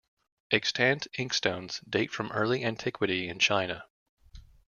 [0.49, 3.85] Extant inkstones date from early antiquity in China.